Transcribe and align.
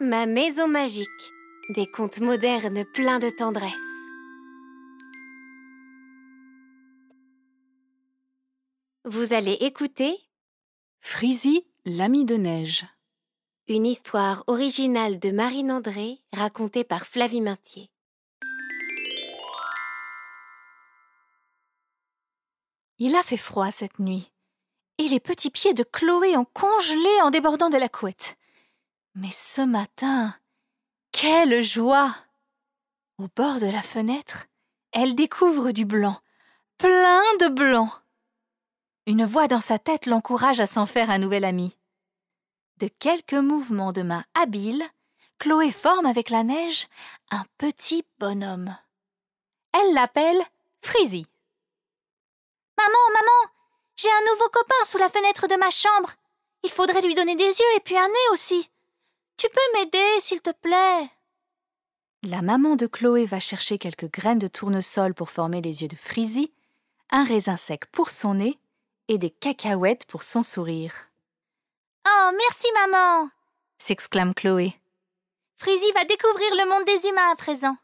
Ma 0.00 0.26
maison 0.26 0.66
magique. 0.66 1.06
Des 1.68 1.86
contes 1.86 2.18
modernes 2.18 2.84
pleins 2.94 3.20
de 3.20 3.30
tendresse. 3.30 3.72
Vous 9.04 9.32
allez 9.32 9.52
écouter 9.52 10.18
Frisy, 11.00 11.64
l'ami 11.84 12.24
de 12.24 12.34
neige. 12.34 12.84
une 13.68 13.86
histoire 13.86 14.42
originale 14.48 15.20
de 15.20 15.30
Marine 15.30 15.70
André 15.70 16.18
racontée 16.32 16.82
par 16.82 17.06
Flavie 17.06 17.40
Maintier. 17.40 17.88
Il 22.98 23.14
a 23.14 23.22
fait 23.22 23.36
froid 23.36 23.70
cette 23.70 24.00
nuit, 24.00 24.32
et 24.98 25.06
les 25.06 25.20
petits 25.20 25.50
pieds 25.50 25.72
de 25.72 25.84
Chloé 25.84 26.36
ont 26.36 26.46
congelé 26.52 27.22
en 27.22 27.30
débordant 27.30 27.68
de 27.68 27.78
la 27.78 27.88
couette. 27.88 28.36
Mais 29.16 29.30
ce 29.30 29.60
matin, 29.60 30.34
quelle 31.12 31.62
joie 31.62 32.12
Au 33.18 33.28
bord 33.36 33.60
de 33.60 33.66
la 33.66 33.82
fenêtre, 33.82 34.46
elle 34.90 35.14
découvre 35.14 35.70
du 35.70 35.84
blanc, 35.84 36.18
plein 36.78 37.22
de 37.40 37.46
blanc. 37.46 37.90
Une 39.06 39.24
voix 39.24 39.46
dans 39.46 39.60
sa 39.60 39.78
tête 39.78 40.06
l'encourage 40.06 40.58
à 40.58 40.66
s'en 40.66 40.84
faire 40.84 41.10
un 41.10 41.18
nouvel 41.18 41.44
ami. 41.44 41.78
De 42.78 42.88
quelques 42.88 43.34
mouvements 43.34 43.92
de 43.92 44.02
main 44.02 44.24
habiles, 44.34 44.84
Chloé 45.38 45.70
forme 45.70 46.06
avec 46.06 46.28
la 46.30 46.42
neige 46.42 46.88
un 47.30 47.44
petit 47.56 48.04
bonhomme. 48.18 48.76
Elle 49.72 49.94
l'appelle 49.94 50.42
Frizzy. 50.82 51.24
Maman, 52.76 52.98
maman, 53.12 53.52
j'ai 53.96 54.10
un 54.10 54.32
nouveau 54.32 54.48
copain 54.48 54.84
sous 54.84 54.98
la 54.98 55.08
fenêtre 55.08 55.46
de 55.46 55.54
ma 55.54 55.70
chambre. 55.70 56.10
Il 56.64 56.70
faudrait 56.70 57.02
lui 57.02 57.14
donner 57.14 57.36
des 57.36 57.44
yeux 57.44 57.76
et 57.76 57.80
puis 57.80 57.96
un 57.96 58.08
nez 58.08 58.28
aussi. 58.32 58.68
Tu 59.36 59.48
peux 59.48 59.78
m'aider, 59.78 60.20
s'il 60.20 60.40
te 60.40 60.52
plaît? 60.52 61.10
La 62.22 62.40
maman 62.40 62.76
de 62.76 62.86
Chloé 62.86 63.26
va 63.26 63.40
chercher 63.40 63.78
quelques 63.78 64.10
graines 64.10 64.38
de 64.38 64.48
tournesol 64.48 65.12
pour 65.14 65.30
former 65.30 65.60
les 65.60 65.82
yeux 65.82 65.88
de 65.88 65.96
Frizzy, 65.96 66.52
un 67.10 67.24
raisin 67.24 67.56
sec 67.56 67.86
pour 67.86 68.10
son 68.10 68.34
nez 68.34 68.58
et 69.08 69.18
des 69.18 69.30
cacahuètes 69.30 70.06
pour 70.06 70.22
son 70.22 70.42
sourire. 70.42 71.10
Oh, 72.06 72.30
merci, 72.32 72.66
maman 72.74 73.28
S'exclame 73.78 74.34
Chloé. 74.34 74.74
Frizzy 75.58 75.92
va 75.92 76.04
découvrir 76.04 76.54
le 76.54 76.68
monde 76.68 76.84
des 76.84 77.08
humains 77.08 77.30
à 77.30 77.36
présent. 77.36 77.76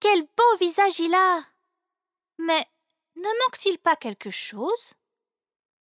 Quel 0.00 0.22
beau 0.22 0.56
visage 0.58 0.98
il 0.98 1.14
a 1.14 1.40
Mais 2.38 2.66
ne 3.16 3.22
manque-t-il 3.22 3.78
pas 3.78 3.96
quelque 3.96 4.30
chose? 4.30 4.94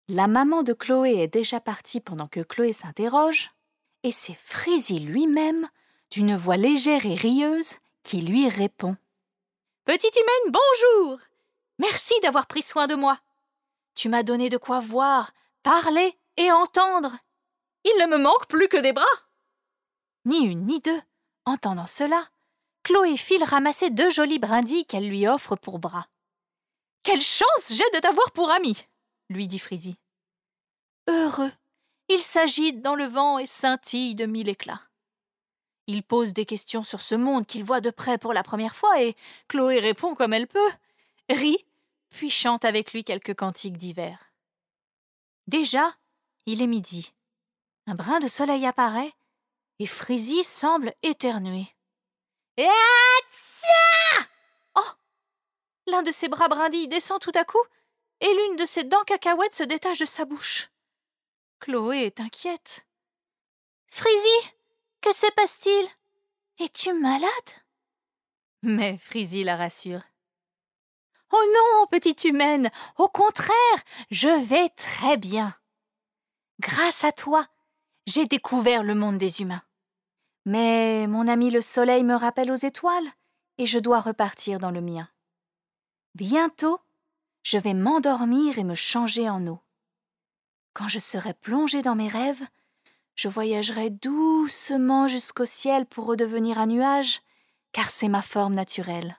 La 0.08 0.28
maman 0.28 0.64
de 0.64 0.74
Chloé 0.74 1.22
est 1.22 1.28
déjà 1.28 1.60
partie 1.60 2.02
pendant 2.02 2.28
que 2.28 2.42
Chloé 2.42 2.74
s'interroge, 2.74 3.52
et 4.04 4.12
c'est 4.12 4.34
Frizzy 4.34 5.00
lui-même, 5.00 5.70
d'une 6.10 6.36
voix 6.36 6.58
légère 6.58 7.06
et 7.06 7.16
rieuse, 7.16 7.76
qui 8.04 8.22
lui 8.22 8.50
répond. 8.50 8.96
Petite 9.86 10.16
humaine, 10.16 10.54
bonjour 10.54 11.20
Merci 11.80 12.14
d'avoir 12.22 12.48
pris 12.48 12.62
soin 12.62 12.88
de 12.88 12.96
moi. 12.96 13.20
Tu 13.96 14.10
m'as 14.10 14.24
donné 14.24 14.50
de 14.50 14.58
quoi 14.58 14.80
voir, 14.80 15.32
parler 15.64 16.18
et 16.38 16.52
entendre. 16.52 17.12
Il 17.84 17.98
ne 18.02 18.08
me 18.08 18.18
manque 18.18 18.48
plus 18.48 18.68
que 18.68 18.78
des 18.78 18.94
bras. 18.94 19.06
Ni 20.26 20.46
une 20.46 20.66
ni 20.66 20.80
deux. 20.80 21.02
Entendant 21.46 21.88
cela, 21.88 22.28
Chloé 22.84 23.18
file 23.18 23.44
ramasser 23.44 23.90
deux 23.90 24.10
jolies 24.10 24.40
brindilles 24.40 24.86
qu'elle 24.86 25.10
lui 25.10 25.28
offre 25.28 25.56
pour 25.56 25.80
bras. 25.80 26.08
Quelle 27.04 27.22
chance 27.22 27.70
j'ai 27.70 27.90
de 27.96 28.00
t'avoir 28.00 28.32
pour 28.32 28.52
ami 28.52 28.86
lui 29.32 29.48
dit 29.48 29.60
Frizzy. 29.60 29.98
Heureux, 31.08 31.52
il 32.14 32.22
s'agite 32.22 32.82
dans 32.82 32.96
le 32.96 33.06
vent 33.06 33.40
et 33.40 33.46
scintille 33.46 34.16
de 34.16 34.26
mille 34.26 34.50
éclats. 34.50 34.82
Il 35.88 36.04
pose 36.04 36.34
des 36.34 36.46
questions 36.46 36.84
sur 36.84 37.00
ce 37.00 37.16
monde 37.16 37.46
qu'il 37.46 37.64
voit 37.64 37.80
de 37.80 37.90
près 37.90 38.18
pour 38.18 38.34
la 38.34 38.44
première 38.44 38.76
fois 38.76 39.02
et 39.02 39.16
Chloé 39.48 39.80
répond 39.80 40.14
comme 40.14 40.34
elle 40.34 40.48
peut, 40.48 40.72
rit, 41.30 41.66
puis 42.10 42.30
chante 42.30 42.66
avec 42.66 42.92
lui 42.92 43.06
quelques 43.06 43.34
cantiques 43.34 43.78
d'hiver. 43.78 44.34
Déjà, 45.48 45.96
il 46.46 46.62
est 46.62 46.68
midi. 46.68 47.14
Un 47.88 47.96
brin 47.96 48.20
de 48.20 48.28
soleil 48.28 48.66
apparaît 48.66 49.14
et 49.80 49.88
Frizzy 49.88 50.44
semble 50.44 50.94
éternuer. 51.04 51.66
Oh 54.76 54.92
L'un 55.88 56.04
de 56.04 56.12
ses 56.12 56.28
bras 56.28 56.50
brindilles 56.50 56.90
descend 56.90 57.22
tout 57.22 57.32
à 57.36 57.46
coup 57.46 57.64
et 58.20 58.34
l'une 58.34 58.58
de 58.58 58.66
ses 58.66 58.84
dents 58.84 59.04
cacahuètes 59.06 59.56
se 59.56 59.64
détache 59.64 60.00
de 60.00 60.06
sa 60.06 60.26
bouche. 60.26 60.72
Chloé 61.62 62.08
est 62.08 62.20
inquiète. 62.20 62.88
Frizzy, 63.86 64.50
que 65.00 65.14
se 65.14 65.28
passe-t-il? 65.36 65.88
Es-tu 66.58 66.92
malade? 66.94 67.30
Mais 68.64 68.98
Frizzy 68.98 69.44
la 69.44 69.56
rassure. 69.56 70.02
Oh 71.32 71.44
non, 71.54 71.86
petite 71.86 72.24
humaine, 72.24 72.72
au 72.98 73.08
contraire, 73.08 73.54
je 74.10 74.28
vais 74.44 74.70
très 74.70 75.18
bien. 75.18 75.56
Grâce 76.60 77.04
à 77.04 77.12
toi, 77.12 77.46
j'ai 78.08 78.26
découvert 78.26 78.82
le 78.82 78.96
monde 78.96 79.20
des 79.20 79.42
humains. 79.42 79.64
Mais 80.46 81.06
mon 81.06 81.28
ami 81.28 81.52
le 81.52 81.62
soleil 81.62 82.04
me 82.04 82.16
rappelle 82.16 82.52
aux 82.52 82.56
étoiles, 82.56 83.12
et 83.60 83.68
je 83.68 83.78
dois 83.78 84.00
repartir 84.00 84.58
dans 84.58 84.72
le 84.72 84.82
mien. 84.82 85.08
Bientôt, 86.16 86.80
je 87.44 87.60
vais 87.60 87.76
m'endormir 87.76 88.58
et 88.58 88.64
me 88.64 88.74
changer 88.76 89.30
en 89.30 89.46
eau. 89.46 89.60
Quand 90.74 90.88
je 90.88 91.00
serai 91.00 91.34
plongée 91.34 91.82
dans 91.82 91.96
mes 91.96 92.08
rêves, 92.08 92.44
je 93.16 93.28
voyagerai 93.28 93.90
doucement 93.90 95.08
jusqu'au 95.08 95.46
ciel 95.46 95.86
pour 95.86 96.06
redevenir 96.06 96.60
un 96.60 96.68
nuage, 96.68 97.22
car 97.72 97.90
c'est 97.90 98.08
ma 98.08 98.22
forme 98.22 98.54
naturelle. 98.54 99.18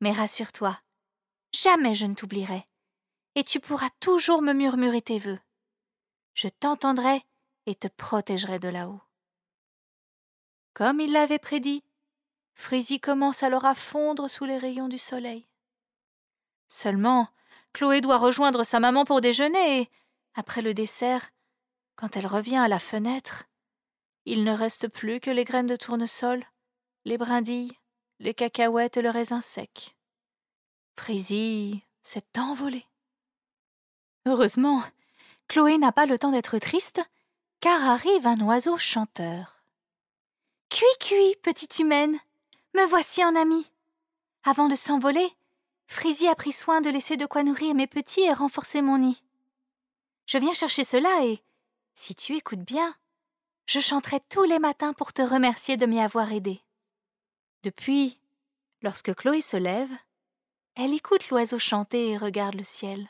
Mais 0.00 0.12
rassure-toi, 0.12 0.78
jamais 1.52 1.94
je 1.94 2.06
ne 2.06 2.14
t'oublierai, 2.14 2.66
et 3.34 3.44
tu 3.44 3.60
pourras 3.60 3.90
toujours 4.00 4.42
me 4.42 4.52
murmurer 4.52 5.02
tes 5.02 5.18
vœux. 5.18 5.38
Je 6.34 6.48
t'entendrai 6.48 7.22
et 7.66 7.74
te 7.74 7.88
protégerai 7.88 8.58
de 8.58 8.68
là-haut. 8.68 9.00
Comme 10.72 11.00
il 11.00 11.12
l'avait 11.12 11.38
prédit, 11.38 11.84
Frizzy 12.54 13.00
commence 13.00 13.42
alors 13.42 13.64
à 13.64 13.74
fondre 13.74 14.28
sous 14.28 14.44
les 14.44 14.58
rayons 14.58 14.88
du 14.88 14.98
soleil. 14.98 15.46
Seulement, 16.68 17.28
Chloé 17.72 18.00
doit 18.00 18.18
rejoindre 18.18 18.64
sa 18.64 18.80
maman 18.80 19.04
pour 19.04 19.20
déjeuner 19.20 19.80
et, 19.80 19.90
après 20.34 20.62
le 20.62 20.74
dessert, 20.74 21.30
quand 21.96 22.16
elle 22.16 22.26
revient 22.26 22.56
à 22.56 22.68
la 22.68 22.78
fenêtre, 22.78 23.44
il 24.26 24.44
ne 24.44 24.52
reste 24.52 24.88
plus 24.88 25.20
que 25.20 25.30
les 25.30 25.44
graines 25.44 25.66
de 25.66 25.76
tournesol, 25.76 26.44
les 27.04 27.18
brindilles, 27.18 27.76
les 28.18 28.34
cacahuètes 28.34 28.96
et 28.96 29.02
le 29.02 29.10
raisin 29.10 29.40
sec. 29.40 29.96
Frizzy 30.96 31.82
s'est 32.02 32.38
envolé. 32.38 32.84
Heureusement, 34.26 34.82
Chloé 35.48 35.76
n'a 35.78 35.92
pas 35.92 36.06
le 36.06 36.18
temps 36.18 36.30
d'être 36.30 36.58
triste, 36.58 37.02
car 37.60 37.82
arrive 37.90 38.26
un 38.26 38.40
oiseau 38.40 38.78
chanteur. 38.78 39.62
Cui 40.70 40.86
cui, 41.00 41.36
petite 41.42 41.78
humaine, 41.78 42.18
me 42.74 42.86
voici 42.86 43.24
en 43.24 43.36
ami. 43.36 43.70
Avant 44.42 44.68
de 44.68 44.74
s'envoler, 44.74 45.28
Frizzy 45.86 46.26
a 46.26 46.34
pris 46.34 46.52
soin 46.52 46.80
de 46.80 46.90
laisser 46.90 47.16
de 47.16 47.26
quoi 47.26 47.42
nourrir 47.42 47.74
mes 47.74 47.86
petits 47.86 48.22
et 48.22 48.32
renforcer 48.32 48.82
mon 48.82 48.98
nid. 48.98 49.22
Je 50.26 50.38
viens 50.38 50.54
chercher 50.54 50.84
cela 50.84 51.24
et, 51.24 51.42
si 51.94 52.14
tu 52.14 52.36
écoutes 52.36 52.64
bien, 52.64 52.96
je 53.66 53.80
chanterai 53.80 54.20
tous 54.28 54.44
les 54.44 54.58
matins 54.58 54.92
pour 54.92 55.12
te 55.12 55.22
remercier 55.22 55.76
de 55.76 55.86
m'y 55.86 56.00
avoir 56.00 56.32
aidé. 56.32 56.60
Depuis, 57.62 58.20
lorsque 58.82 59.14
Chloé 59.14 59.40
se 59.40 59.56
lève, 59.56 59.90
elle 60.74 60.94
écoute 60.94 61.28
l'oiseau 61.30 61.58
chanter 61.58 62.10
et 62.10 62.18
regarde 62.18 62.54
le 62.54 62.62
ciel. 62.62 63.08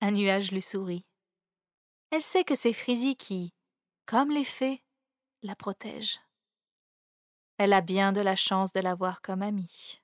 Un 0.00 0.10
nuage 0.10 0.52
lui 0.52 0.62
sourit. 0.62 1.04
Elle 2.10 2.22
sait 2.22 2.44
que 2.44 2.54
c'est 2.54 2.72
Frizzy 2.72 3.16
qui, 3.16 3.54
comme 4.04 4.30
les 4.30 4.44
fées, 4.44 4.82
la 5.42 5.54
protège. 5.54 6.20
Elle 7.58 7.72
a 7.72 7.80
bien 7.80 8.12
de 8.12 8.20
la 8.20 8.36
chance 8.36 8.72
de 8.72 8.80
l'avoir 8.80 9.22
comme 9.22 9.42
amie. 9.42 10.00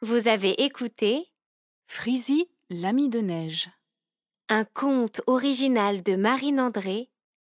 Vous 0.00 0.26
avez 0.26 0.64
écouté 0.64 1.30
Frizzy, 1.86 2.48
l'ami 2.72 3.08
de 3.08 3.20
neige. 3.20 3.70
un 4.48 4.64
conte 4.64 5.22
original 5.26 6.02
de 6.02 6.14
Marine 6.14 6.60
André, 6.60 7.08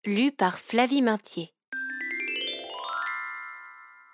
lu 0.03 0.31
par 0.31 0.57
Flavie 0.57 1.01
Maintier. 1.01 1.53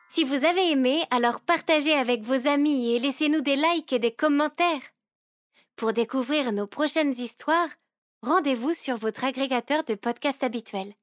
Si 0.10 0.24
vous 0.24 0.46
avez 0.46 0.72
aimé, 0.72 1.06
alors 1.12 1.40
partagez 1.40 1.94
avec 1.94 2.24
vos 2.24 2.48
amis 2.48 2.92
et 2.92 3.00
laissez-nous 3.00 3.42
des 3.42 3.56
likes 3.56 3.94
et 3.94 4.00
des 4.00 4.12
commentaires. 4.12 4.82
Pour 5.76 5.94
découvrir 5.94 6.52
nos 6.52 6.68
prochaines 6.68 7.14
histoires, 7.14 7.70
rendez-vous 8.22 8.74
sur 8.74 8.98
votre 8.98 9.24
agrégateur 9.24 9.84
de 9.86 9.96
podcasts 9.96 10.44
habituel. 10.44 10.94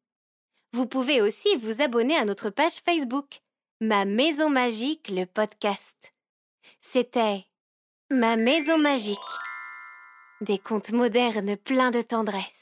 Vous 0.72 0.86
pouvez 0.86 1.22
aussi 1.22 1.56
vous 1.56 1.80
abonner 1.80 2.16
à 2.16 2.24
notre 2.24 2.50
page 2.50 2.80
Facebook, 2.84 3.40
Ma 3.80 4.04
Maison 4.04 4.50
Magique, 4.50 5.08
le 5.08 5.24
podcast. 5.24 6.12
C'était 6.80 7.46
Ma 8.10 8.36
Maison 8.36 8.76
Magique. 8.78 9.18
Des 10.40 10.58
contes 10.58 10.92
modernes 10.92 11.54
pleins 11.58 11.90
de 11.90 12.00
tendresse. 12.00 12.59